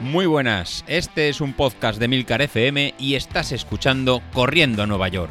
Muy 0.00 0.24
buenas, 0.24 0.82
este 0.86 1.28
es 1.28 1.42
un 1.42 1.52
podcast 1.52 2.00
de 2.00 2.08
Milcar 2.08 2.40
FM 2.40 2.94
y 2.98 3.16
estás 3.16 3.52
escuchando 3.52 4.22
Corriendo 4.32 4.82
a 4.82 4.86
Nueva 4.86 5.08
York. 5.08 5.30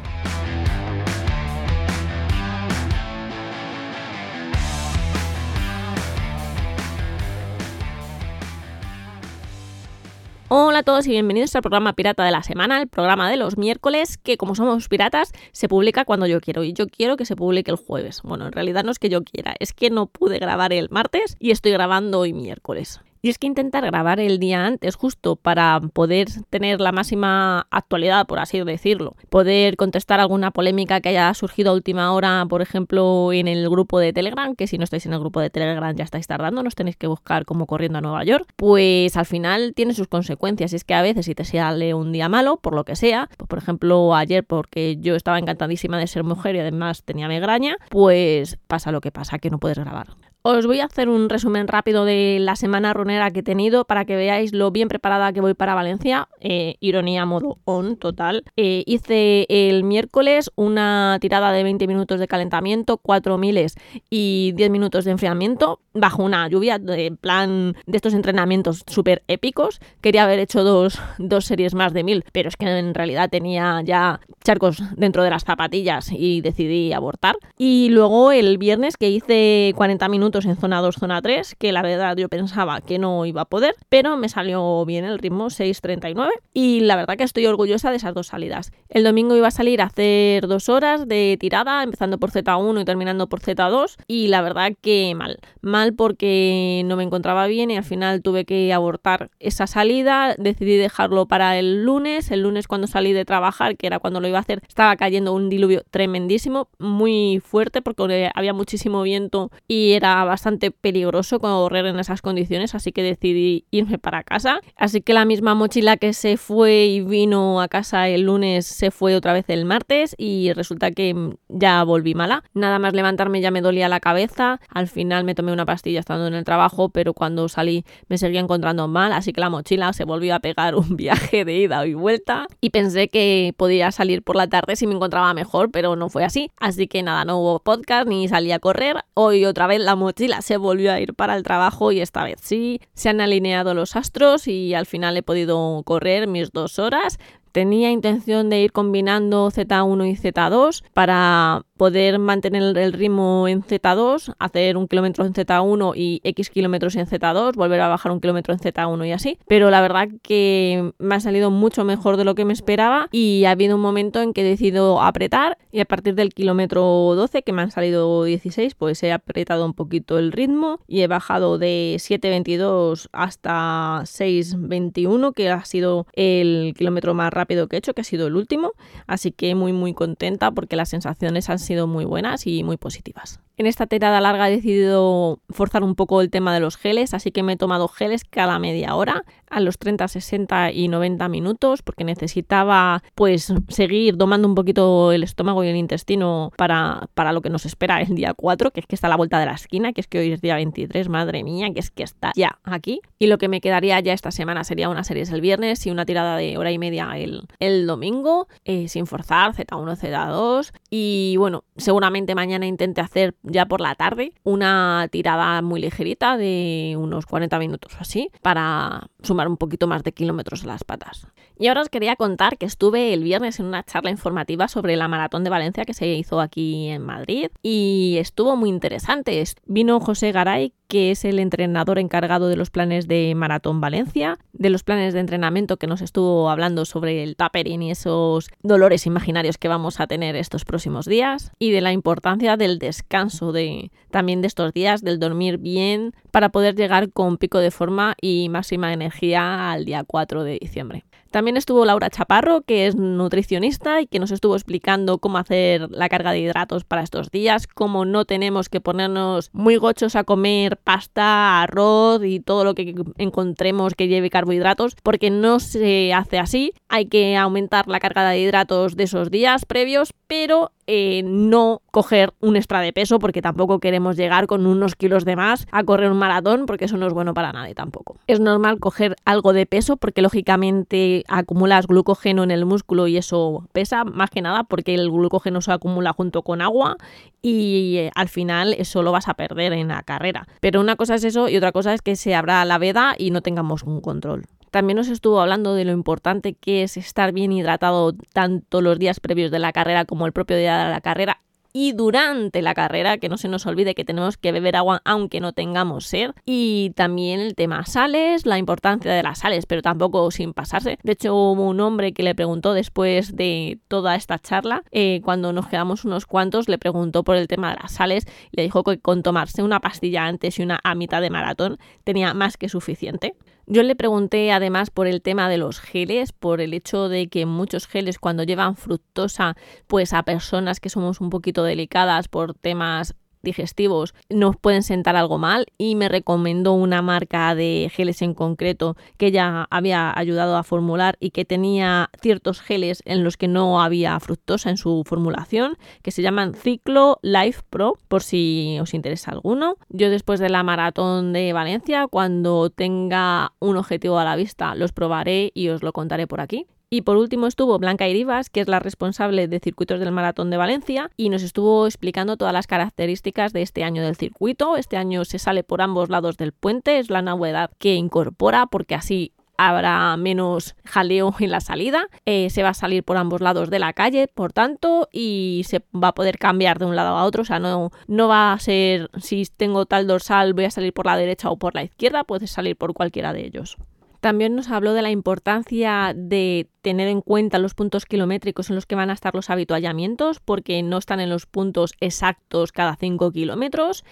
Hola 10.46 10.78
a 10.78 10.82
todos 10.84 11.04
y 11.08 11.10
bienvenidos 11.10 11.56
al 11.56 11.62
programa 11.62 11.94
Pirata 11.94 12.24
de 12.24 12.30
la 12.30 12.44
Semana, 12.44 12.80
el 12.80 12.86
programa 12.86 13.28
de 13.28 13.38
los 13.38 13.58
miércoles, 13.58 14.18
que 14.18 14.36
como 14.36 14.54
somos 14.54 14.88
piratas, 14.88 15.32
se 15.50 15.68
publica 15.68 16.04
cuando 16.04 16.28
yo 16.28 16.40
quiero. 16.40 16.62
Y 16.62 16.74
yo 16.74 16.86
quiero 16.86 17.16
que 17.16 17.24
se 17.24 17.34
publique 17.34 17.72
el 17.72 17.76
jueves. 17.76 18.22
Bueno, 18.22 18.46
en 18.46 18.52
realidad 18.52 18.84
no 18.84 18.92
es 18.92 19.00
que 19.00 19.08
yo 19.08 19.24
quiera, 19.24 19.56
es 19.58 19.72
que 19.72 19.90
no 19.90 20.06
pude 20.06 20.38
grabar 20.38 20.72
el 20.72 20.90
martes 20.90 21.36
y 21.40 21.50
estoy 21.50 21.72
grabando 21.72 22.20
hoy 22.20 22.32
miércoles. 22.32 23.00
Y 23.22 23.28
es 23.28 23.38
que 23.38 23.46
intentar 23.46 23.84
grabar 23.84 24.18
el 24.18 24.38
día 24.38 24.64
antes 24.64 24.96
justo 24.96 25.36
para 25.36 25.78
poder 25.92 26.28
tener 26.48 26.80
la 26.80 26.90
máxima 26.90 27.66
actualidad, 27.70 28.26
por 28.26 28.38
así 28.38 28.62
decirlo. 28.64 29.14
Poder 29.28 29.76
contestar 29.76 30.20
alguna 30.20 30.52
polémica 30.52 31.00
que 31.00 31.10
haya 31.10 31.32
surgido 31.34 31.70
a 31.70 31.74
última 31.74 32.12
hora, 32.12 32.46
por 32.48 32.62
ejemplo, 32.62 33.32
en 33.32 33.46
el 33.46 33.68
grupo 33.68 33.98
de 33.98 34.14
Telegram, 34.14 34.54
que 34.56 34.66
si 34.66 34.78
no 34.78 34.84
estáis 34.84 35.04
en 35.04 35.12
el 35.12 35.20
grupo 35.20 35.40
de 35.40 35.50
Telegram 35.50 35.94
ya 35.94 36.04
estáis 36.04 36.26
tardando, 36.26 36.62
nos 36.62 36.74
tenéis 36.74 36.96
que 36.96 37.06
buscar 37.06 37.44
como 37.44 37.66
corriendo 37.66 37.98
a 37.98 38.00
Nueva 38.00 38.24
York, 38.24 38.46
pues 38.56 39.16
al 39.18 39.26
final 39.26 39.74
tiene 39.74 39.92
sus 39.92 40.08
consecuencias. 40.08 40.72
Y 40.72 40.76
es 40.76 40.84
que 40.84 40.94
a 40.94 41.02
veces 41.02 41.26
si 41.26 41.34
te 41.34 41.44
sale 41.44 41.92
un 41.92 42.12
día 42.12 42.30
malo, 42.30 42.56
por 42.56 42.74
lo 42.74 42.84
que 42.84 42.96
sea, 42.96 43.28
pues 43.36 43.48
por 43.48 43.58
ejemplo 43.58 44.14
ayer 44.14 44.44
porque 44.44 44.96
yo 44.96 45.14
estaba 45.14 45.38
encantadísima 45.38 45.98
de 45.98 46.06
ser 46.06 46.24
mujer 46.24 46.56
y 46.56 46.60
además 46.60 47.04
tenía 47.04 47.28
migraña, 47.28 47.76
pues 47.90 48.58
pasa 48.66 48.92
lo 48.92 49.02
que 49.02 49.12
pasa, 49.12 49.38
que 49.38 49.50
no 49.50 49.58
puedes 49.58 49.78
grabar. 49.78 50.08
Os 50.42 50.66
voy 50.66 50.80
a 50.80 50.86
hacer 50.86 51.10
un 51.10 51.28
resumen 51.28 51.68
rápido 51.68 52.06
de 52.06 52.38
la 52.40 52.56
semana 52.56 52.94
runera 52.94 53.30
que 53.30 53.40
he 53.40 53.42
tenido 53.42 53.84
para 53.84 54.06
que 54.06 54.16
veáis 54.16 54.54
lo 54.54 54.70
bien 54.70 54.88
preparada 54.88 55.34
que 55.34 55.42
voy 55.42 55.52
para 55.52 55.74
Valencia. 55.74 56.28
Eh, 56.40 56.76
ironía 56.80 57.26
modo 57.26 57.58
on 57.66 57.96
total. 57.96 58.44
Eh, 58.56 58.82
hice 58.86 59.44
el 59.50 59.84
miércoles 59.84 60.50
una 60.56 61.18
tirada 61.20 61.52
de 61.52 61.62
20 61.62 61.86
minutos 61.86 62.20
de 62.20 62.26
calentamiento, 62.26 62.96
4 62.96 63.36
miles 63.36 63.74
y 64.08 64.52
10 64.52 64.70
minutos 64.70 65.04
de 65.04 65.10
enfriamiento 65.10 65.80
bajo 65.92 66.22
una 66.22 66.48
lluvia 66.48 66.78
de 66.78 67.12
plan 67.20 67.76
de 67.86 67.96
estos 67.96 68.14
entrenamientos 68.14 68.82
súper 68.86 69.22
épicos. 69.28 69.78
Quería 70.00 70.24
haber 70.24 70.38
hecho 70.38 70.64
dos, 70.64 70.98
dos 71.18 71.44
series 71.44 71.74
más 71.74 71.92
de 71.92 72.02
mil, 72.02 72.24
pero 72.32 72.48
es 72.48 72.56
que 72.56 72.64
en 72.64 72.94
realidad 72.94 73.28
tenía 73.28 73.82
ya 73.84 74.20
charcos 74.42 74.82
dentro 74.96 75.22
de 75.22 75.28
las 75.28 75.44
zapatillas 75.44 76.10
y 76.10 76.40
decidí 76.40 76.94
abortar. 76.94 77.36
Y 77.58 77.90
luego 77.90 78.32
el 78.32 78.56
viernes 78.56 78.96
que 78.96 79.10
hice 79.10 79.74
40 79.76 80.08
minutos 80.08 80.29
en 80.38 80.56
zona 80.56 80.80
2, 80.80 80.96
zona 80.96 81.20
3, 81.20 81.56
que 81.58 81.72
la 81.72 81.82
verdad 81.82 82.16
yo 82.16 82.28
pensaba 82.28 82.80
que 82.80 82.98
no 82.98 83.26
iba 83.26 83.42
a 83.42 83.44
poder, 83.44 83.74
pero 83.88 84.16
me 84.16 84.28
salió 84.28 84.84
bien 84.84 85.04
el 85.04 85.18
ritmo 85.18 85.46
6.39 85.46 86.30
y 86.54 86.80
la 86.80 86.96
verdad 86.96 87.16
que 87.16 87.24
estoy 87.24 87.46
orgullosa 87.46 87.90
de 87.90 87.96
esas 87.96 88.14
dos 88.14 88.28
salidas. 88.28 88.72
El 88.88 89.04
domingo 89.04 89.36
iba 89.36 89.48
a 89.48 89.50
salir 89.50 89.82
a 89.82 89.86
hacer 89.86 90.46
dos 90.46 90.68
horas 90.68 91.08
de 91.08 91.36
tirada, 91.40 91.82
empezando 91.82 92.18
por 92.18 92.30
Z1 92.30 92.80
y 92.80 92.84
terminando 92.84 93.28
por 93.28 93.40
Z2 93.40 93.96
y 94.06 94.28
la 94.28 94.42
verdad 94.42 94.72
que 94.80 95.14
mal, 95.16 95.38
mal 95.60 95.94
porque 95.94 96.82
no 96.84 96.96
me 96.96 97.02
encontraba 97.02 97.46
bien 97.46 97.70
y 97.70 97.76
al 97.76 97.84
final 97.84 98.22
tuve 98.22 98.44
que 98.44 98.72
abortar 98.72 99.30
esa 99.40 99.66
salida, 99.66 100.34
decidí 100.38 100.76
dejarlo 100.76 101.26
para 101.26 101.58
el 101.58 101.84
lunes, 101.84 102.30
el 102.30 102.42
lunes 102.42 102.68
cuando 102.68 102.86
salí 102.86 103.12
de 103.12 103.24
trabajar, 103.24 103.76
que 103.76 103.86
era 103.86 103.98
cuando 103.98 104.20
lo 104.20 104.28
iba 104.28 104.38
a 104.38 104.42
hacer, 104.42 104.62
estaba 104.68 104.96
cayendo 104.96 105.32
un 105.32 105.48
diluvio 105.48 105.82
tremendísimo, 105.90 106.68
muy 106.78 107.42
fuerte 107.44 107.82
porque 107.82 108.30
había 108.34 108.52
muchísimo 108.52 109.02
viento 109.02 109.50
y 109.66 109.92
era 109.92 110.19
bastante 110.24 110.70
peligroso 110.70 111.40
correr 111.40 111.86
en 111.86 111.98
esas 111.98 112.22
condiciones, 112.22 112.74
así 112.74 112.92
que 112.92 113.02
decidí 113.02 113.64
irme 113.70 113.98
para 113.98 114.22
casa. 114.22 114.60
Así 114.76 115.00
que 115.00 115.14
la 115.14 115.24
misma 115.24 115.54
mochila 115.54 115.96
que 115.96 116.12
se 116.12 116.36
fue 116.36 116.86
y 116.86 117.00
vino 117.00 117.60
a 117.60 117.68
casa 117.68 118.08
el 118.08 118.22
lunes 118.22 118.66
se 118.66 118.90
fue 118.90 119.16
otra 119.16 119.32
vez 119.32 119.44
el 119.48 119.64
martes 119.64 120.14
y 120.18 120.52
resulta 120.52 120.90
que 120.90 121.36
ya 121.48 121.82
volví 121.84 122.14
mala. 122.14 122.44
Nada 122.54 122.78
más 122.78 122.92
levantarme 122.92 123.40
ya 123.40 123.50
me 123.50 123.60
dolía 123.60 123.88
la 123.88 124.00
cabeza. 124.00 124.60
Al 124.68 124.88
final 124.88 125.24
me 125.24 125.34
tomé 125.34 125.52
una 125.52 125.66
pastilla 125.66 126.00
estando 126.00 126.26
en 126.26 126.34
el 126.34 126.44
trabajo, 126.44 126.88
pero 126.88 127.14
cuando 127.14 127.48
salí 127.48 127.84
me 128.08 128.18
seguía 128.18 128.40
encontrando 128.40 128.88
mal, 128.88 129.12
así 129.12 129.32
que 129.32 129.40
la 129.40 129.50
mochila 129.50 129.92
se 129.92 130.04
volvió 130.04 130.34
a 130.34 130.40
pegar 130.40 130.74
un 130.74 130.96
viaje 130.96 131.44
de 131.44 131.54
ida 131.54 131.86
y 131.86 131.94
vuelta 131.94 132.46
y 132.60 132.70
pensé 132.70 133.08
que 133.08 133.54
podía 133.56 133.92
salir 133.92 134.22
por 134.22 134.36
la 134.36 134.48
tarde 134.48 134.76
si 134.76 134.86
me 134.86 134.94
encontraba 134.94 135.32
mejor, 135.34 135.70
pero 135.70 135.96
no 135.96 136.08
fue 136.08 136.24
así. 136.24 136.50
Así 136.58 136.88
que 136.88 137.02
nada, 137.02 137.24
no 137.24 137.38
hubo 137.38 137.60
podcast 137.60 138.06
ni 138.06 138.28
salí 138.28 138.52
a 138.52 138.58
correr. 138.58 138.96
Hoy 139.14 139.44
otra 139.44 139.66
vez 139.66 139.80
la 139.80 139.96
mochila 139.96 140.09
se 140.40 140.56
volvió 140.56 140.92
a 140.92 141.00
ir 141.00 141.14
para 141.14 141.36
el 141.36 141.42
trabajo 141.42 141.92
y 141.92 142.00
esta 142.00 142.24
vez 142.24 142.40
sí, 142.42 142.80
se 142.94 143.08
han 143.08 143.20
alineado 143.20 143.74
los 143.74 143.96
astros 143.96 144.48
y 144.48 144.74
al 144.74 144.86
final 144.86 145.16
he 145.16 145.22
podido 145.22 145.82
correr 145.84 146.26
mis 146.26 146.52
dos 146.52 146.78
horas. 146.78 147.18
Tenía 147.52 147.90
intención 147.90 148.48
de 148.48 148.60
ir 148.60 148.72
combinando 148.72 149.50
Z1 149.50 150.08
y 150.08 150.16
Z2 150.16 150.84
para 150.94 151.64
poder 151.80 152.18
mantener 152.18 152.76
el 152.76 152.92
ritmo 152.92 153.48
en 153.48 153.62
Z2, 153.62 154.34
hacer 154.38 154.76
un 154.76 154.86
kilómetro 154.86 155.24
en 155.24 155.32
Z1 155.32 155.94
y 155.96 156.20
X 156.24 156.50
kilómetros 156.50 156.94
en 156.96 157.06
Z2, 157.06 157.54
volver 157.54 157.80
a 157.80 157.88
bajar 157.88 158.12
un 158.12 158.20
kilómetro 158.20 158.52
en 158.52 158.60
Z1 158.60 159.08
y 159.08 159.12
así. 159.12 159.38
Pero 159.48 159.70
la 159.70 159.80
verdad 159.80 160.08
que 160.20 160.92
me 160.98 161.14
ha 161.14 161.20
salido 161.20 161.50
mucho 161.50 161.86
mejor 161.86 162.18
de 162.18 162.24
lo 162.24 162.34
que 162.34 162.44
me 162.44 162.52
esperaba 162.52 163.08
y 163.12 163.46
ha 163.46 163.52
habido 163.52 163.76
un 163.76 163.80
momento 163.80 164.20
en 164.20 164.34
que 164.34 164.42
he 164.42 164.44
decidido 164.44 165.00
apretar 165.00 165.56
y 165.72 165.80
a 165.80 165.86
partir 165.86 166.14
del 166.16 166.34
kilómetro 166.34 166.82
12, 167.16 167.42
que 167.44 167.52
me 167.54 167.62
han 167.62 167.70
salido 167.70 168.24
16, 168.24 168.74
pues 168.74 169.02
he 169.02 169.10
apretado 169.10 169.64
un 169.64 169.72
poquito 169.72 170.18
el 170.18 170.32
ritmo 170.32 170.80
y 170.86 171.00
he 171.00 171.06
bajado 171.06 171.56
de 171.56 171.96
7.22 171.96 173.08
hasta 173.12 174.02
6.21, 174.02 175.32
que 175.32 175.48
ha 175.48 175.64
sido 175.64 176.06
el 176.12 176.74
kilómetro 176.76 177.14
más 177.14 177.32
rápido 177.32 177.68
que 177.68 177.76
he 177.76 177.78
hecho, 177.78 177.94
que 177.94 178.02
ha 178.02 178.04
sido 178.04 178.26
el 178.26 178.36
último. 178.36 178.72
Así 179.06 179.32
que 179.32 179.54
muy 179.54 179.72
muy 179.72 179.94
contenta 179.94 180.50
porque 180.50 180.76
las 180.76 180.90
sensaciones 180.90 181.48
han 181.48 181.58
sido 181.58 181.69
sido 181.70 181.86
muy 181.86 182.04
buenas 182.04 182.48
y 182.48 182.64
muy 182.64 182.76
positivas. 182.76 183.38
En 183.60 183.66
esta 183.66 183.86
tirada 183.86 184.22
larga 184.22 184.48
he 184.48 184.52
decidido 184.52 185.38
forzar 185.50 185.84
un 185.84 185.94
poco 185.94 186.22
el 186.22 186.30
tema 186.30 186.54
de 186.54 186.60
los 186.60 186.78
geles, 186.78 187.12
así 187.12 187.30
que 187.30 187.42
me 187.42 187.52
he 187.52 187.56
tomado 187.58 187.88
geles 187.88 188.24
cada 188.24 188.58
media 188.58 188.94
hora, 188.94 189.22
a 189.50 189.60
los 189.60 189.76
30, 189.76 190.08
60 190.08 190.72
y 190.72 190.88
90 190.88 191.28
minutos, 191.28 191.82
porque 191.82 192.04
necesitaba 192.04 193.02
pues 193.14 193.52
seguir 193.68 194.16
domando 194.16 194.48
un 194.48 194.54
poquito 194.54 195.12
el 195.12 195.22
estómago 195.22 195.62
y 195.62 195.68
el 195.68 195.76
intestino 195.76 196.52
para, 196.56 197.10
para 197.12 197.32
lo 197.32 197.42
que 197.42 197.50
nos 197.50 197.66
espera 197.66 198.00
el 198.00 198.14
día 198.14 198.32
4, 198.32 198.70
que 198.70 198.80
es 198.80 198.86
que 198.86 198.94
está 198.94 199.08
a 199.08 199.10
la 199.10 199.16
vuelta 199.16 199.38
de 199.38 199.44
la 199.44 199.52
esquina, 199.52 199.92
que 199.92 200.00
es 200.00 200.06
que 200.06 200.20
hoy 200.20 200.32
es 200.32 200.40
día 200.40 200.54
23, 200.54 201.10
madre 201.10 201.44
mía, 201.44 201.70
que 201.74 201.80
es 201.80 201.90
que 201.90 202.04
está 202.04 202.32
ya 202.34 202.58
aquí. 202.64 203.02
Y 203.18 203.26
lo 203.26 203.36
que 203.36 203.48
me 203.48 203.60
quedaría 203.60 204.00
ya 204.00 204.14
esta 204.14 204.30
semana 204.30 204.64
sería 204.64 204.88
una 204.88 205.04
serie 205.04 205.24
el 205.30 205.42
viernes 205.42 205.86
y 205.86 205.90
una 205.90 206.06
tirada 206.06 206.38
de 206.38 206.56
hora 206.56 206.72
y 206.72 206.78
media 206.78 207.10
el, 207.16 207.42
el 207.58 207.86
domingo, 207.86 208.48
eh, 208.64 208.88
sin 208.88 209.06
forzar, 209.06 209.52
Z1, 209.52 209.98
Z2. 209.98 210.72
Y 210.88 211.34
bueno, 211.36 211.64
seguramente 211.76 212.34
mañana 212.34 212.66
intente 212.66 213.02
hacer 213.02 213.34
ya 213.50 213.66
por 213.66 213.80
la 213.80 213.94
tarde 213.94 214.32
una 214.44 215.08
tirada 215.10 215.62
muy 215.62 215.80
ligerita 215.80 216.36
de 216.36 216.96
unos 216.98 217.26
40 217.26 217.58
minutos 217.58 217.94
o 217.94 217.98
así 218.00 218.30
para 218.42 219.08
sumar 219.22 219.48
un 219.48 219.56
poquito 219.56 219.86
más 219.86 220.02
de 220.02 220.12
kilómetros 220.12 220.64
a 220.64 220.68
las 220.68 220.84
patas. 220.84 221.26
Y 221.58 221.66
ahora 221.66 221.82
os 221.82 221.88
quería 221.90 222.16
contar 222.16 222.56
que 222.56 222.66
estuve 222.66 223.12
el 223.12 223.22
viernes 223.22 223.60
en 223.60 223.66
una 223.66 223.82
charla 223.82 224.10
informativa 224.10 224.66
sobre 224.68 224.96
la 224.96 225.08
maratón 225.08 225.44
de 225.44 225.50
Valencia 225.50 225.84
que 225.84 225.94
se 225.94 226.06
hizo 226.06 226.40
aquí 226.40 226.88
en 226.88 227.02
Madrid 227.02 227.48
y 227.62 228.16
estuvo 228.18 228.56
muy 228.56 228.70
interesante. 228.70 229.44
Vino 229.66 230.00
José 230.00 230.32
Garay, 230.32 230.72
que 230.90 231.12
es 231.12 231.24
el 231.24 231.38
entrenador 231.38 232.00
encargado 232.00 232.48
de 232.48 232.56
los 232.56 232.68
planes 232.68 233.06
de 233.06 233.32
Maratón 233.36 233.80
Valencia, 233.80 234.38
de 234.52 234.70
los 234.70 234.82
planes 234.82 235.14
de 235.14 235.20
entrenamiento 235.20 235.76
que 235.76 235.86
nos 235.86 236.02
estuvo 236.02 236.50
hablando 236.50 236.84
sobre 236.84 237.22
el 237.22 237.36
tapering 237.36 237.80
y 237.80 237.92
esos 237.92 238.50
dolores 238.62 239.06
imaginarios 239.06 239.56
que 239.56 239.68
vamos 239.68 240.00
a 240.00 240.08
tener 240.08 240.34
estos 240.34 240.64
próximos 240.64 241.06
días 241.06 241.52
y 241.60 241.70
de 241.70 241.80
la 241.80 241.92
importancia 241.92 242.56
del 242.56 242.80
descanso 242.80 243.52
de 243.52 243.92
también 244.10 244.40
de 244.40 244.48
estos 244.48 244.74
días, 244.74 245.02
del 245.02 245.20
dormir 245.20 245.58
bien 245.58 246.12
para 246.32 246.48
poder 246.48 246.74
llegar 246.74 247.12
con 247.12 247.38
pico 247.38 247.58
de 247.58 247.70
forma 247.70 248.16
y 248.20 248.48
máxima 248.48 248.92
energía 248.92 249.70
al 249.70 249.84
día 249.84 250.02
4 250.02 250.42
de 250.42 250.58
diciembre. 250.60 251.04
También 251.30 251.56
estuvo 251.56 251.84
Laura 251.84 252.10
Chaparro, 252.10 252.62
que 252.62 252.88
es 252.88 252.96
nutricionista 252.96 254.00
y 254.00 254.08
que 254.08 254.18
nos 254.18 254.32
estuvo 254.32 254.56
explicando 254.56 255.18
cómo 255.18 255.38
hacer 255.38 255.88
la 255.90 256.08
carga 256.08 256.32
de 256.32 256.40
hidratos 256.40 256.82
para 256.82 257.02
estos 257.02 257.30
días, 257.30 257.68
cómo 257.68 258.04
no 258.04 258.24
tenemos 258.24 258.68
que 258.68 258.80
ponernos 258.80 259.50
muy 259.52 259.76
gochos 259.76 260.16
a 260.16 260.24
comer 260.24 260.76
pasta, 260.82 261.62
arroz 261.62 262.22
y 262.24 262.40
todo 262.40 262.64
lo 262.64 262.74
que 262.74 262.94
encontremos 263.18 263.94
que 263.94 264.08
lleve 264.08 264.30
carbohidratos, 264.30 264.96
porque 265.02 265.30
no 265.30 265.60
se 265.60 266.12
hace 266.12 266.38
así. 266.38 266.72
Hay 266.88 267.06
que 267.06 267.36
aumentar 267.36 267.88
la 267.88 268.00
carga 268.00 268.28
de 268.28 268.40
hidratos 268.40 268.96
de 268.96 269.04
esos 269.04 269.30
días 269.30 269.64
previos, 269.64 270.12
pero 270.26 270.72
eh, 270.92 271.22
no 271.24 271.82
coger 271.92 272.32
un 272.40 272.56
extra 272.56 272.80
de 272.80 272.92
peso 272.92 273.20
porque 273.20 273.40
tampoco 273.40 273.78
queremos 273.78 274.16
llegar 274.16 274.48
con 274.48 274.66
unos 274.66 274.96
kilos 274.96 275.24
de 275.24 275.36
más 275.36 275.68
a 275.70 275.84
correr 275.84 276.10
un 276.10 276.18
maratón 276.18 276.66
porque 276.66 276.86
eso 276.86 276.96
no 276.96 277.06
es 277.06 277.12
bueno 277.12 277.32
para 277.32 277.52
nadie 277.52 277.76
tampoco. 277.76 278.16
Es 278.26 278.40
normal 278.40 278.80
coger 278.80 279.14
algo 279.24 279.52
de 279.52 279.66
peso 279.66 279.98
porque 279.98 280.20
lógicamente 280.20 281.24
acumulas 281.28 281.86
glucógeno 281.86 282.42
en 282.42 282.50
el 282.50 282.66
músculo 282.66 283.06
y 283.06 283.18
eso 283.18 283.68
pesa 283.70 284.02
más 284.02 284.30
que 284.30 284.42
nada 284.42 284.64
porque 284.64 284.96
el 284.96 285.08
glucógeno 285.12 285.60
se 285.60 285.70
acumula 285.70 286.12
junto 286.12 286.42
con 286.42 286.60
agua 286.60 286.96
y 287.40 287.98
eh, 287.98 288.10
al 288.16 288.28
final 288.28 288.74
eso 288.76 289.04
lo 289.04 289.12
vas 289.12 289.28
a 289.28 289.34
perder 289.34 289.72
en 289.72 289.88
la 289.88 290.02
carrera. 290.02 290.48
Pero 290.60 290.80
una 290.80 290.96
cosa 290.96 291.14
es 291.14 291.22
eso 291.22 291.48
y 291.48 291.56
otra 291.56 291.70
cosa 291.70 291.94
es 291.94 292.02
que 292.02 292.16
se 292.16 292.34
abra 292.34 292.64
la 292.64 292.78
veda 292.78 293.14
y 293.16 293.30
no 293.30 293.42
tengamos 293.42 293.84
un 293.84 294.00
control. 294.00 294.46
También 294.70 294.96
nos 294.96 295.08
estuvo 295.08 295.40
hablando 295.40 295.74
de 295.74 295.84
lo 295.84 295.92
importante 295.92 296.54
que 296.54 296.82
es 296.82 296.96
estar 296.96 297.32
bien 297.32 297.52
hidratado 297.52 298.12
tanto 298.32 298.80
los 298.80 298.98
días 298.98 299.20
previos 299.20 299.50
de 299.50 299.58
la 299.58 299.72
carrera 299.72 300.04
como 300.04 300.26
el 300.26 300.32
propio 300.32 300.56
día 300.56 300.84
de 300.84 300.90
la 300.90 301.00
carrera 301.00 301.40
y 301.72 301.92
durante 301.92 302.62
la 302.62 302.74
carrera, 302.74 303.18
que 303.18 303.28
no 303.28 303.36
se 303.36 303.48
nos 303.48 303.66
olvide 303.66 303.94
que 303.94 304.04
tenemos 304.04 304.36
que 304.36 304.52
beber 304.52 304.76
agua 304.76 305.02
aunque 305.04 305.40
no 305.40 305.52
tengamos 305.52 306.06
sed. 306.06 306.32
Y 306.44 306.90
también 306.96 307.40
el 307.40 307.54
tema 307.54 307.84
sales, 307.86 308.46
la 308.46 308.58
importancia 308.58 309.12
de 309.12 309.22
las 309.22 309.40
sales, 309.40 309.66
pero 309.66 309.82
tampoco 309.82 310.30
sin 310.30 310.52
pasarse. 310.52 310.98
De 311.02 311.12
hecho, 311.12 311.34
hubo 311.34 311.68
un 311.68 311.80
hombre 311.80 312.12
que 312.12 312.22
le 312.22 312.34
preguntó 312.34 312.72
después 312.72 313.36
de 313.36 313.78
toda 313.88 314.16
esta 314.16 314.38
charla, 314.38 314.82
eh, 314.90 315.20
cuando 315.24 315.52
nos 315.52 315.68
quedamos 315.68 316.04
unos 316.04 316.26
cuantos, 316.26 316.68
le 316.68 316.78
preguntó 316.78 317.22
por 317.22 317.36
el 317.36 317.46
tema 317.46 317.70
de 317.70 317.80
las 317.82 317.92
sales 317.92 318.26
y 318.50 318.56
le 318.56 318.62
dijo 318.64 318.82
que 318.82 318.98
con 318.98 319.22
tomarse 319.22 319.62
una 319.62 319.80
pastilla 319.80 320.26
antes 320.26 320.58
y 320.58 320.62
una 320.62 320.80
a 320.82 320.94
mitad 320.94 321.20
de 321.20 321.30
maratón 321.30 321.78
tenía 322.04 322.34
más 322.34 322.56
que 322.56 322.68
suficiente. 322.68 323.34
Yo 323.72 323.84
le 323.84 323.94
pregunté 323.94 324.50
además 324.50 324.90
por 324.90 325.06
el 325.06 325.22
tema 325.22 325.48
de 325.48 325.56
los 325.56 325.78
geles, 325.78 326.32
por 326.32 326.60
el 326.60 326.74
hecho 326.74 327.08
de 327.08 327.28
que 327.28 327.46
muchos 327.46 327.86
geles 327.86 328.18
cuando 328.18 328.42
llevan 328.42 328.74
fructosa, 328.74 329.56
pues 329.86 330.12
a 330.12 330.24
personas 330.24 330.80
que 330.80 330.88
somos 330.88 331.20
un 331.20 331.30
poquito 331.30 331.62
delicadas 331.62 332.26
por 332.26 332.52
temas 332.52 333.14
digestivos 333.42 334.14
nos 334.28 334.56
pueden 334.56 334.82
sentar 334.82 335.16
algo 335.16 335.38
mal 335.38 335.66
y 335.78 335.94
me 335.94 336.08
recomendó 336.08 336.72
una 336.72 337.02
marca 337.02 337.54
de 337.54 337.90
geles 337.92 338.22
en 338.22 338.34
concreto 338.34 338.96
que 339.16 339.26
ella 339.26 339.66
había 339.70 340.16
ayudado 340.16 340.56
a 340.56 340.62
formular 340.62 341.16
y 341.20 341.30
que 341.30 341.44
tenía 341.44 342.10
ciertos 342.20 342.60
geles 342.60 343.02
en 343.04 343.24
los 343.24 343.36
que 343.36 343.48
no 343.48 343.82
había 343.82 344.18
fructosa 344.20 344.70
en 344.70 344.76
su 344.76 345.02
formulación 345.06 345.76
que 346.02 346.10
se 346.10 346.22
llaman 346.22 346.54
Ciclo 346.54 347.18
Life 347.22 347.62
Pro 347.70 347.98
por 348.08 348.22
si 348.22 348.78
os 348.80 348.94
interesa 348.94 349.30
alguno. 349.30 349.76
Yo 349.88 350.10
después 350.10 350.40
de 350.40 350.48
la 350.48 350.62
maratón 350.62 351.32
de 351.32 351.52
Valencia 351.52 352.06
cuando 352.08 352.70
tenga 352.70 353.52
un 353.60 353.76
objetivo 353.76 354.18
a 354.18 354.24
la 354.24 354.36
vista 354.36 354.74
los 354.74 354.92
probaré 354.92 355.50
y 355.54 355.68
os 355.68 355.82
lo 355.82 355.92
contaré 355.92 356.26
por 356.26 356.40
aquí. 356.40 356.66
Y 356.92 357.02
por 357.02 357.16
último 357.16 357.46
estuvo 357.46 357.78
Blanca 357.78 358.08
Iribas, 358.08 358.50
que 358.50 358.60
es 358.60 358.66
la 358.66 358.80
responsable 358.80 359.46
de 359.46 359.60
circuitos 359.60 360.00
del 360.00 360.10
Maratón 360.10 360.50
de 360.50 360.56
Valencia, 360.56 361.08
y 361.16 361.28
nos 361.28 361.44
estuvo 361.44 361.86
explicando 361.86 362.36
todas 362.36 362.52
las 362.52 362.66
características 362.66 363.52
de 363.52 363.62
este 363.62 363.84
año 363.84 364.02
del 364.02 364.16
circuito. 364.16 364.76
Este 364.76 364.96
año 364.96 365.24
se 365.24 365.38
sale 365.38 365.62
por 365.62 365.82
ambos 365.82 366.08
lados 366.08 366.36
del 366.36 366.50
puente, 366.50 366.98
es 366.98 367.08
la 367.08 367.22
novedad 367.22 367.70
que 367.78 367.94
incorpora, 367.94 368.66
porque 368.66 368.96
así 368.96 369.32
habrá 369.56 370.16
menos 370.16 370.74
jaleo 370.84 371.32
en 371.38 371.52
la 371.52 371.60
salida, 371.60 372.08
eh, 372.26 372.50
se 372.50 372.64
va 372.64 372.70
a 372.70 372.74
salir 372.74 373.04
por 373.04 373.18
ambos 373.18 373.40
lados 373.40 373.70
de 373.70 373.78
la 373.78 373.92
calle, 373.92 374.26
por 374.26 374.52
tanto, 374.52 375.08
y 375.12 375.62
se 375.68 375.84
va 375.94 376.08
a 376.08 376.14
poder 376.14 376.38
cambiar 376.38 376.80
de 376.80 376.86
un 376.86 376.96
lado 376.96 377.16
a 377.16 377.24
otro, 377.24 377.42
o 377.42 377.44
sea, 377.44 377.60
no, 377.60 377.92
no 378.08 378.26
va 378.26 378.52
a 378.52 378.58
ser 378.58 379.10
si 379.20 379.44
tengo 379.44 379.86
tal 379.86 380.08
dorsal 380.08 380.54
voy 380.54 380.64
a 380.64 380.70
salir 380.72 380.92
por 380.92 381.06
la 381.06 381.16
derecha 381.16 381.50
o 381.50 381.56
por 381.56 381.76
la 381.76 381.84
izquierda, 381.84 382.24
puedes 382.24 382.50
salir 382.50 382.74
por 382.74 382.94
cualquiera 382.94 383.32
de 383.32 383.46
ellos. 383.46 383.76
También 384.20 384.54
nos 384.54 384.70
habló 384.70 384.92
de 384.92 385.02
la 385.02 385.10
importancia 385.10 386.12
de 386.14 386.68
tener 386.82 387.08
en 387.08 387.20
cuenta 387.20 387.58
los 387.58 387.74
puntos 387.74 388.06
kilométricos 388.06 388.70
en 388.70 388.76
los 388.76 388.86
que 388.86 388.94
van 388.94 389.10
a 389.10 389.14
estar 389.14 389.34
los 389.34 389.50
habituallamientos, 389.50 390.40
porque 390.40 390.82
no 390.82 390.98
están 390.98 391.20
en 391.20 391.30
los 391.30 391.46
puntos 391.46 391.92
exactos 392.00 392.72
cada 392.72 392.96
5 392.96 393.32
kilómetros. 393.32 394.04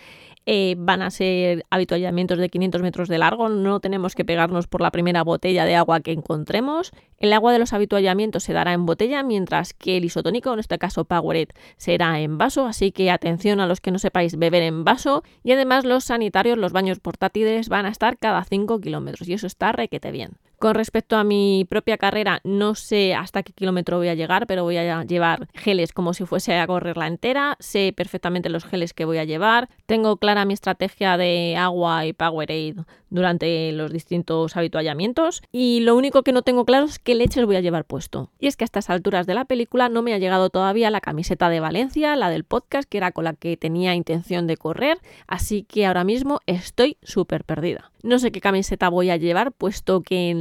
Eh, 0.50 0.76
van 0.78 1.02
a 1.02 1.10
ser 1.10 1.66
habituallamientos 1.68 2.38
de 2.38 2.48
500 2.48 2.80
metros 2.80 3.08
de 3.08 3.18
largo, 3.18 3.50
no 3.50 3.80
tenemos 3.80 4.14
que 4.14 4.24
pegarnos 4.24 4.66
por 4.66 4.80
la 4.80 4.90
primera 4.90 5.22
botella 5.22 5.66
de 5.66 5.76
agua 5.76 6.00
que 6.00 6.12
encontremos. 6.12 6.90
El 7.18 7.34
agua 7.34 7.52
de 7.52 7.58
los 7.58 7.74
habituallamientos 7.74 8.44
se 8.44 8.54
dará 8.54 8.72
en 8.72 8.86
botella, 8.86 9.22
mientras 9.22 9.74
que 9.74 9.98
el 9.98 10.06
isotónico, 10.06 10.50
en 10.54 10.60
este 10.60 10.78
caso 10.78 11.04
Powerade, 11.04 11.48
será 11.76 12.20
en 12.20 12.38
vaso, 12.38 12.64
así 12.64 12.92
que 12.92 13.10
atención 13.10 13.60
a 13.60 13.66
los 13.66 13.82
que 13.82 13.90
no 13.90 13.98
sepáis 13.98 14.38
beber 14.38 14.62
en 14.62 14.84
vaso. 14.84 15.22
Y 15.42 15.52
además 15.52 15.84
los 15.84 16.04
sanitarios, 16.04 16.56
los 16.56 16.72
baños 16.72 16.98
portátiles, 16.98 17.68
van 17.68 17.84
a 17.84 17.90
estar 17.90 18.16
cada 18.16 18.42
5 18.42 18.80
kilómetros 18.80 19.28
y 19.28 19.34
eso 19.34 19.46
está 19.46 19.72
requete 19.98 20.12
bien. 20.12 20.30
Con 20.58 20.74
respecto 20.74 21.16
a 21.16 21.22
mi 21.22 21.64
propia 21.70 21.98
carrera, 21.98 22.40
no 22.42 22.74
sé 22.74 23.14
hasta 23.14 23.44
qué 23.44 23.52
kilómetro 23.52 23.98
voy 23.98 24.08
a 24.08 24.14
llegar, 24.14 24.48
pero 24.48 24.64
voy 24.64 24.76
a 24.76 25.04
llevar 25.04 25.48
geles 25.54 25.92
como 25.92 26.14
si 26.14 26.26
fuese 26.26 26.58
a 26.58 26.66
correrla 26.66 27.06
entera. 27.06 27.56
Sé 27.60 27.92
perfectamente 27.96 28.48
los 28.48 28.64
geles 28.64 28.92
que 28.92 29.04
voy 29.04 29.18
a 29.18 29.24
llevar. 29.24 29.68
Tengo 29.86 30.16
clara 30.16 30.44
mi 30.44 30.54
estrategia 30.54 31.16
de 31.16 31.54
agua 31.56 32.06
y 32.06 32.12
Powerade 32.12 32.74
durante 33.10 33.70
los 33.72 33.92
distintos 33.92 34.56
habituallamientos. 34.56 35.42
Y 35.52 35.80
lo 35.80 35.96
único 35.96 36.24
que 36.24 36.32
no 36.32 36.42
tengo 36.42 36.64
claro 36.64 36.86
es 36.86 36.98
qué 36.98 37.14
leches 37.14 37.46
voy 37.46 37.54
a 37.54 37.60
llevar 37.60 37.84
puesto. 37.84 38.30
Y 38.40 38.48
es 38.48 38.56
que 38.56 38.64
a 38.64 38.66
estas 38.66 38.90
alturas 38.90 39.26
de 39.26 39.34
la 39.34 39.44
película 39.44 39.88
no 39.88 40.02
me 40.02 40.12
ha 40.12 40.18
llegado 40.18 40.50
todavía 40.50 40.90
la 40.90 41.00
camiseta 41.00 41.48
de 41.48 41.60
Valencia, 41.60 42.16
la 42.16 42.30
del 42.30 42.42
podcast, 42.42 42.88
que 42.88 42.98
era 42.98 43.12
con 43.12 43.24
la 43.24 43.34
que 43.34 43.56
tenía 43.56 43.94
intención 43.94 44.48
de 44.48 44.56
correr. 44.56 44.98
Así 45.28 45.62
que 45.62 45.86
ahora 45.86 46.02
mismo 46.02 46.40
estoy 46.46 46.96
súper 47.02 47.44
perdida. 47.44 47.92
No 48.02 48.18
sé 48.18 48.30
qué 48.30 48.40
camiseta 48.40 48.88
voy 48.88 49.10
a 49.10 49.16
llevar, 49.16 49.52
puesto 49.52 50.02
que 50.02 50.30
en 50.30 50.40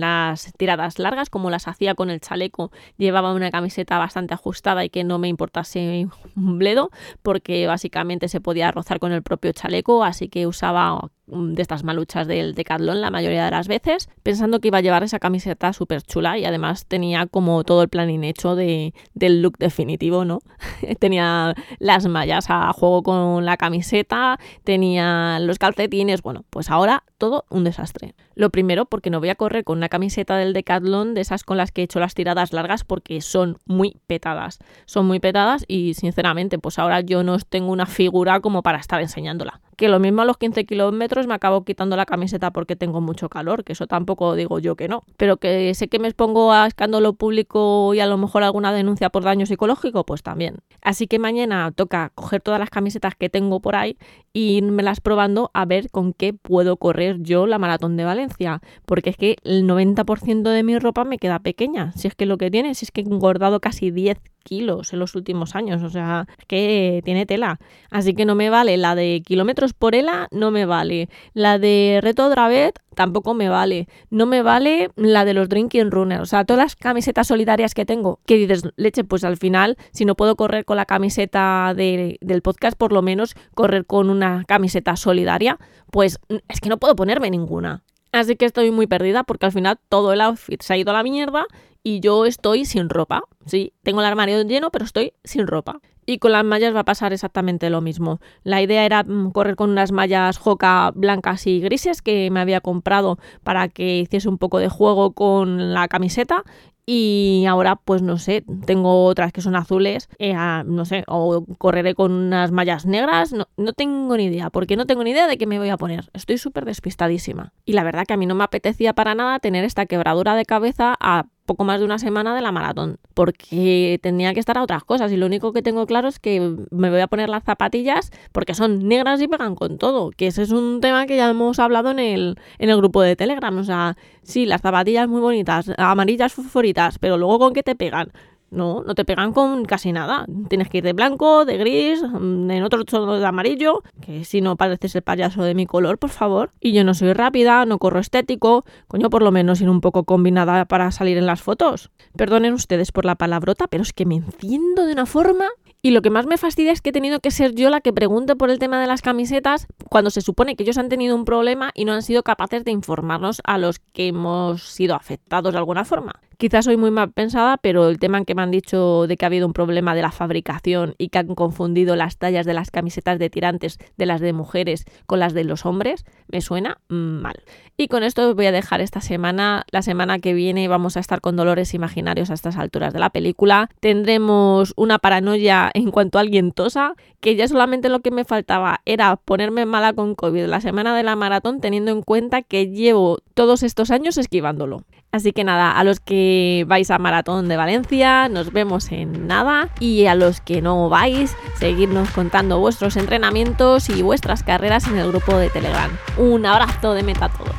tiradas 0.58 1.00
largas, 1.00 1.30
como 1.30 1.50
las 1.50 1.68
hacía 1.68 1.96
con 1.96 2.10
el 2.10 2.20
chaleco, 2.22 2.72
llevaba 2.98 3.34
una 3.34 3.52
camiseta 3.52 3.98
bastante 3.98 4.34
ajustada 4.34 4.84
y 4.86 4.90
que 4.90 5.04
no 5.04 5.20
me 5.20 5.28
importase 5.28 6.08
un 6.36 6.58
bledo, 6.58 6.92
porque 7.22 7.68
básicamente 7.68 8.28
se 8.28 8.42
podía 8.42 8.72
rozar 8.72 9.00
con 9.00 9.12
el 9.12 9.24
propio 9.24 9.52
chaleco, 9.52 10.04
así 10.04 10.30
que 10.30 10.48
usaba 10.48 11.10
Mm, 11.28 11.54
de 11.56 11.62
estas 11.62 11.84
maluchas 11.84 12.26
del 12.26 12.56
Decathlon 12.56 13.02
la 13.02 13.12
mayoría 13.12 13.44
de 13.44 13.52
las 13.52 13.68
veces, 13.68 14.10
pensando 14.24 14.62
que 14.62 14.70
iba 14.70 14.78
a 14.78 14.82
llevar 14.82 15.04
esa 15.04 15.20
camiseta 15.20 15.74
súper 15.74 16.02
chula 16.02 16.38
y 16.38 16.46
además 16.46 16.86
tenía 16.86 17.26
como 17.26 17.66
todo 17.66 17.82
el 17.84 17.90
plan 17.90 18.08
hecho 18.24 18.56
de, 18.56 18.94
del 19.14 19.42
look 19.42 19.58
definitivo, 19.58 20.24
¿no? 20.24 20.40
tenía 21.00 21.54
las 21.80 22.08
mallas 22.08 22.46
a 22.50 22.72
juego 22.72 23.04
con 23.04 23.46
la 23.46 23.58
camiseta, 23.58 24.40
tenía 24.64 25.40
los 25.42 25.60
calcetines, 25.60 26.22
bueno, 26.22 26.46
pues 26.50 26.70
ahora 26.70 27.04
todo 27.18 27.46
un 27.50 27.64
desastre. 27.64 28.16
Lo 28.36 28.50
primero 28.50 28.86
porque 28.86 29.10
no 29.10 29.20
voy 29.20 29.30
a 29.30 29.36
correr 29.36 29.64
con 29.64 29.78
una 29.78 29.90
camiseta 29.90 30.38
del 30.38 30.54
Decathlon 30.54 31.14
de 31.14 31.22
esas 31.22 31.44
con 31.44 31.58
las 31.58 31.72
que 31.72 31.82
he 31.82 31.86
hecho 31.86 32.00
las 32.00 32.14
tiradas 32.14 32.54
largas 32.54 32.84
porque 32.84 33.22
son 33.22 33.58
muy 33.66 33.98
petadas. 34.08 34.60
Son 34.86 35.06
muy 35.06 35.20
petadas 35.20 35.66
y 35.68 35.94
sinceramente 35.96 36.60
pues 36.60 36.80
ahora 36.80 37.02
yo 37.02 37.24
no 37.24 37.38
tengo 37.40 37.72
una 37.72 37.86
figura 37.86 38.40
como 38.40 38.64
para 38.64 38.80
estar 38.80 39.02
enseñándola 39.02 39.62
que 39.78 39.88
lo 39.88 40.00
mismo 40.00 40.24
a 40.24 40.26
los 40.26 40.38
15 40.38 40.66
kilómetros 40.66 41.28
me 41.28 41.36
acabo 41.36 41.64
quitando 41.64 41.96
la 41.96 42.06
camiseta 42.06 42.52
porque 42.52 42.76
tengo 42.76 43.00
mucho 43.00 43.30
calor, 43.30 43.64
que 43.64 43.74
eso 43.74 43.86
tampoco 43.86 44.36
digo 44.36 44.60
yo 44.60 44.76
que 44.76 44.88
no, 44.88 45.04
pero 45.18 45.38
que 45.38 45.74
sé 45.76 45.88
que 45.88 46.00
me 46.00 46.08
expongo 46.08 46.52
a 46.52 46.66
escándalo 46.66 47.14
público 47.14 47.94
y 47.94 48.00
a 48.00 48.08
lo 48.08 48.18
mejor 48.18 48.44
alguna 48.44 48.74
denuncia 48.74 49.10
por 49.10 49.24
daño 49.24 49.46
psicológico, 49.46 50.04
pues 50.04 50.24
también. 50.24 50.58
Así 50.82 51.08
que 51.08 51.20
mañana 51.20 51.72
toca 51.72 52.12
coger 52.16 52.42
todas 52.42 52.60
las 52.60 52.72
camisetas 52.72 53.14
que 53.16 53.30
tengo 53.30 53.60
por 53.60 53.76
ahí 53.76 53.98
y 54.34 54.58
irme 54.58 54.82
las 54.82 55.00
probando 55.00 55.52
a 55.54 55.66
ver 55.66 55.92
con 55.92 56.14
qué 56.14 56.34
puedo 56.34 56.78
correr 56.78 57.22
yo 57.22 57.46
la 57.46 57.60
maratón 57.60 57.98
de 57.98 58.04
Valencia, 58.04 58.62
porque 58.86 59.12
es 59.12 59.18
que 59.18 59.38
el 59.44 59.68
90% 59.68 60.42
de 60.50 60.64
mi 60.64 60.80
ropa 60.80 61.04
me 61.04 61.20
queda 61.20 61.40
pequeña, 61.40 61.92
si 61.94 62.08
es 62.08 62.16
que 62.16 62.26
lo 62.26 62.38
que 62.38 62.50
tiene, 62.50 62.74
si 62.74 62.86
es 62.86 62.92
que 62.92 63.02
he 63.02 63.04
engordado 63.04 63.60
casi 63.60 63.92
10 63.92 64.18
kilos 64.48 64.94
en 64.94 65.00
los 65.00 65.14
últimos 65.14 65.56
años, 65.56 65.84
o 65.84 65.90
sea, 65.90 66.26
que 66.48 67.02
tiene 67.04 67.26
tela. 67.26 67.60
Así 67.92 68.14
que 68.14 68.26
no 68.26 68.34
me 68.34 68.50
vale 68.50 68.78
la 68.78 68.96
de 68.96 69.22
kilómetros 69.26 69.74
por 69.74 69.94
ELA, 69.94 70.30
no 70.32 70.52
me 70.52 70.66
vale. 70.66 71.10
La 71.34 71.60
de 71.60 72.00
Reto 72.02 72.30
Dravet 72.30 72.80
tampoco 72.96 73.34
me 73.34 73.50
vale. 73.50 73.90
No 74.10 74.26
me 74.26 74.42
vale 74.42 74.90
la 74.96 75.26
de 75.26 75.34
los 75.34 75.50
Drinking 75.50 75.92
Runners. 75.92 76.22
O 76.22 76.26
sea, 76.26 76.46
todas 76.46 76.64
las 76.64 76.76
camisetas 76.78 77.28
solidarias 77.28 77.74
que 77.74 77.86
tengo, 77.86 78.20
que 78.26 78.36
dices, 78.38 78.64
leche, 78.78 79.04
pues 79.04 79.26
al 79.26 79.36
final, 79.36 79.78
si 79.92 80.06
no 80.06 80.16
puedo 80.16 80.38
correr 80.38 80.64
con 80.64 80.78
la 80.78 80.86
camiseta 80.86 81.74
del 81.76 82.42
podcast, 82.42 82.78
por 82.78 82.94
lo 82.94 83.02
menos 83.02 83.36
correr 83.54 83.86
con 83.86 84.10
una 84.10 84.46
camiseta 84.48 84.96
solidaria, 84.96 85.60
pues 85.92 86.20
es 86.48 86.62
que 86.62 86.70
no 86.70 86.78
puedo 86.78 86.96
ponerme 86.96 87.30
ninguna. 87.30 87.84
Así 88.14 88.36
que 88.38 88.46
estoy 88.46 88.72
muy 88.72 88.88
perdida 88.88 89.24
porque 89.24 89.46
al 89.46 89.52
final 89.52 89.78
todo 89.90 90.14
el 90.14 90.22
outfit 90.22 90.62
se 90.62 90.74
ha 90.74 90.78
ido 90.78 90.92
a 90.92 90.94
la 90.94 91.04
mierda 91.04 91.46
y 91.88 92.02
yo 92.02 92.26
estoy 92.26 92.66
sin 92.66 92.90
ropa. 92.90 93.24
Sí, 93.46 93.72
tengo 93.82 94.02
el 94.02 94.08
armario 94.08 94.42
lleno, 94.42 94.72
pero 94.72 94.84
estoy 94.84 95.14
sin 95.24 95.48
ropa. 95.48 95.80
Y 96.06 96.18
con 96.18 96.34
las 96.34 96.44
mallas 96.44 96.76
va 96.76 96.82
a 96.82 96.84
pasar 96.84 97.14
exactamente 97.14 97.70
lo 97.70 97.80
mismo. 97.80 98.20
La 98.44 98.62
idea 98.62 98.84
era 98.84 99.06
mm, 99.06 99.32
correr 99.32 99.56
con 99.56 99.70
unas 99.70 99.94
mallas 99.94 100.38
Joca 100.38 100.92
blancas 100.94 101.48
y 101.48 101.62
grises 101.62 102.02
que 102.02 102.30
me 102.30 102.42
había 102.42 102.60
comprado 102.60 103.20
para 103.42 103.70
que 103.70 104.00
hiciese 104.00 104.28
un 104.28 104.38
poco 104.38 104.60
de 104.60 104.68
juego 104.68 105.14
con 105.14 105.74
la 105.74 105.88
camiseta 105.88 106.44
y 106.86 107.46
ahora 107.48 107.78
pues 107.78 108.02
no 108.02 108.18
sé, 108.18 108.44
tengo 108.66 109.06
otras 109.06 109.32
que 109.32 109.42
son 109.42 109.56
azules, 109.56 110.10
eh, 110.20 110.34
no 110.66 110.86
sé, 110.86 111.04
o 111.08 111.46
correré 111.58 111.96
con 111.96 112.14
unas 112.14 112.52
mallas 112.52 112.86
negras, 112.86 113.34
no, 113.34 113.48
no, 113.58 113.74
tengo 113.74 114.16
ni 114.16 114.26
idea, 114.26 114.50
porque 114.50 114.78
no 114.78 114.86
tengo 114.86 115.04
ni 115.04 115.12
idea 115.12 115.28
de 115.28 115.38
qué 115.38 115.48
me 115.48 115.60
voy 115.60 115.68
a 115.68 115.76
poner, 115.76 116.10
estoy 116.14 116.38
súper 116.38 116.64
despistadísima. 116.64 117.52
Y 117.66 117.74
la 117.74 117.84
verdad 117.84 118.06
que 118.06 118.14
a 118.14 118.18
mí 118.18 118.26
no 118.26 118.36
me 118.36 118.46
apetecía 118.46 118.94
para 118.94 119.16
nada 119.16 119.40
tener 119.40 119.66
esta 119.66 119.86
quebradura 119.86 120.36
de 120.36 120.46
cabeza 120.46 120.96
a 120.98 121.26
poco 121.48 121.64
más 121.64 121.80
de 121.80 121.86
una 121.86 121.98
semana 121.98 122.36
de 122.36 122.42
la 122.42 122.52
maratón, 122.52 123.00
porque 123.16 124.00
tenía 124.04 124.34
que 124.36 124.40
estar 124.40 124.58
a 124.58 124.64
otras 124.64 124.84
cosas 124.84 125.12
y 125.12 125.18
lo 125.18 125.26
único 125.26 125.54
que 125.54 125.64
tengo 125.64 125.88
claro 125.88 126.10
es 126.10 126.20
que 126.20 126.40
me 126.70 126.92
voy 126.92 127.00
a 127.00 127.08
poner 127.08 127.30
las 127.30 127.44
zapatillas 127.44 128.12
porque 128.32 128.54
son 128.54 128.88
negras 128.88 129.20
y 129.22 129.28
pegan 129.28 129.56
con 129.56 129.80
todo, 129.80 130.12
que 130.12 130.28
ese 130.28 130.44
es 130.44 130.52
un 130.52 130.82
tema 130.82 131.08
que 131.08 131.16
ya 131.16 131.30
hemos 131.30 131.58
hablado 131.58 131.90
en 131.90 132.00
el, 132.00 132.40
en 132.60 132.70
el 132.70 132.78
grupo 132.78 133.02
de 133.02 133.16
Telegram, 133.16 133.58
o 133.58 133.64
sea, 133.64 133.96
sí, 134.22 134.46
las 134.46 134.62
zapatillas 134.62 135.08
muy 135.08 135.22
bonitas, 135.22 135.72
amarillas 135.78 136.34
fosforitas, 136.34 137.00
pero 137.00 137.18
luego 137.18 137.40
con 137.40 137.54
qué 137.54 137.64
te 137.64 137.76
pegan. 137.76 138.12
No, 138.50 138.84
no 138.84 138.96
te 138.96 139.06
pegan 139.06 139.34
con 139.34 139.66
casi 139.66 139.92
nada. 139.92 140.26
Tienes 140.50 140.70
que 140.70 140.80
ir 140.80 140.84
de 140.84 140.94
blanco, 140.94 141.46
de 141.46 141.58
gris, 141.58 142.02
mm, 142.02 142.50
en 142.52 142.64
otro 142.64 142.86
tono 142.86 143.20
de 143.20 143.26
amarillo, 143.26 143.84
que 144.02 144.24
si 144.24 144.42
no 144.42 144.56
pareces 144.56 144.96
el 144.96 145.02
payaso 145.02 145.44
de 145.44 145.54
mi 145.54 145.66
color, 145.66 145.98
por 145.98 146.10
favor. 146.10 146.52
Y 146.60 146.72
yo 146.72 146.84
no 146.84 146.94
soy 146.94 147.14
rápida, 147.14 147.66
no 147.66 147.78
corro 147.78 148.00
estético, 148.00 148.66
coño, 148.88 149.10
por 149.10 149.22
lo 149.22 149.32
menos 149.32 149.62
ir 149.62 149.70
un 149.70 149.82
poco 149.82 150.04
combinada 150.04 150.66
para 150.66 150.92
salir 150.92 151.18
en 151.18 151.26
las 151.26 151.42
fotos. 151.42 151.92
Perdonen 152.16 152.54
ustedes 152.54 152.92
por 152.92 153.06
la 153.06 153.16
palabrota, 153.16 153.68
pero 153.68 153.84
es 153.84 153.94
que 153.94 154.06
me 154.06 154.16
enciendo 154.16 154.86
de 154.86 154.94
una 154.94 155.06
forma 155.06 155.46
y 155.82 155.92
lo 155.92 156.02
que 156.02 156.10
más 156.10 156.26
me 156.26 156.38
fastidia 156.38 156.72
es 156.72 156.82
que 156.82 156.90
he 156.90 156.94
tenido 156.94 157.20
que 157.20 157.32
ser 157.32 157.54
yo 157.54 157.70
la 157.70 157.82
que 157.82 157.94
pregunte 157.94 158.36
por 158.36 158.50
el 158.50 158.60
tema 158.60 158.82
de 158.82 158.88
las 158.88 159.02
camisetas 159.02 159.68
cuando 159.90 160.10
se 160.10 160.22
supone 160.22 160.56
que 160.56 160.64
ellos 160.64 160.78
han 160.78 160.90
tenido 160.90 161.16
un 161.16 161.24
problema 161.24 161.72
y 161.74 161.86
no 161.86 161.94
han 161.94 162.02
sido 162.02 162.24
capaces 162.24 162.66
de 162.66 162.72
informarnos 162.72 163.42
a 163.44 163.58
los 163.58 163.80
que 163.80 164.08
hemos 164.08 164.64
sido 164.64 164.96
afectados 164.96 165.54
de 165.54 165.60
alguna 165.60 165.86
forma. 165.86 166.14
Quizás 166.40 166.66
soy 166.66 166.78
muy 166.78 166.92
mal 166.92 167.12
pensada, 167.12 167.58
pero 167.58 167.90
el 167.90 167.98
tema 167.98 168.20
en 168.20 168.26
que 168.26 168.36
me 168.36 168.44
han 168.44 168.52
dicho 168.52 169.08
de 169.08 169.18
que 169.18 169.26
ha 169.26 169.28
habido 169.28 169.48
un 169.48 169.54
problema 169.54 169.96
de 169.96 170.04
la 170.04 170.12
fabricación 170.12 170.94
y 171.00 171.10
que 171.10 171.18
han 171.18 171.34
confundido 171.34 171.96
las 171.96 172.20
tallas 172.20 172.46
de 172.46 172.54
las 172.54 172.70
camisetas 172.70 173.18
de 173.18 173.32
tirantes 173.32 173.80
de 173.98 174.06
las 174.06 174.22
de 174.22 174.34
mujeres 174.34 174.86
con 175.08 175.20
las 175.20 175.34
de 175.34 175.46
los 175.46 175.66
hombres, 175.66 176.06
me 176.28 176.42
suena 176.42 176.78
mal. 176.90 177.42
Y 177.76 177.88
con 177.88 178.04
esto 178.04 178.36
voy 178.36 178.46
a 178.46 178.52
dejar 178.52 178.82
esta 178.82 179.02
semana. 179.02 179.66
La 179.72 179.82
semana 179.82 180.20
que 180.20 180.36
viene 180.36 180.68
vamos 180.68 180.96
a 180.96 181.00
estar 181.00 181.22
con 181.22 181.36
dolores 181.36 181.74
imaginarios 181.74 182.30
a 182.30 182.36
estas 182.36 182.58
alturas 182.58 182.94
de 182.94 183.00
la 183.00 183.10
película. 183.10 183.72
Tendremos 183.80 184.74
una 184.76 185.00
paranoia 185.00 185.72
en 185.74 185.90
cuanto 185.90 186.20
a 186.20 186.22
alguien 186.22 186.52
tosa, 186.52 186.94
que 187.20 187.36
ya 187.36 187.48
solamente 187.48 187.90
lo 187.90 188.02
que 188.02 188.12
me 188.12 188.26
faltaba 188.26 188.82
era 188.86 189.16
ponerme 189.16 189.66
mala 189.66 189.94
con 189.94 190.14
COVID 190.14 190.46
la 190.46 190.62
semana 190.62 190.96
de 190.96 191.02
la 191.02 191.16
maratón, 191.16 191.62
teniendo 191.62 191.90
en 191.90 192.04
cuenta 192.04 192.44
que 192.44 192.70
llevo 192.70 193.18
todos 193.34 193.64
estos 193.64 193.90
años 193.90 194.20
esquivándolo. 194.20 194.84
Así 195.18 195.34
que 195.34 195.44
nada, 195.44 195.72
a 195.72 195.84
los 195.84 196.00
que 196.00 196.64
vais 196.68 196.92
a 196.92 197.00
Maratón 197.00 197.48
de 197.48 197.58
Valencia, 197.58 198.30
nos 198.30 198.54
vemos 198.54 198.92
en 198.92 199.26
nada. 199.26 199.70
Y 199.80 200.06
a 200.06 200.14
los 200.14 200.42
que 200.42 200.62
no 200.62 200.90
vais, 200.90 201.36
seguirnos 201.58 202.12
contando 202.12 202.60
vuestros 202.60 202.98
entrenamientos 202.98 203.90
y 203.90 204.04
vuestras 204.04 204.44
carreras 204.44 204.88
en 204.88 204.96
el 204.98 205.08
grupo 205.08 205.36
de 205.36 205.50
Telegram. 205.50 205.90
Un 206.18 206.46
abrazo 206.46 206.94
de 206.94 207.02
meta 207.02 207.26
a 207.26 207.30
todos. 207.30 207.56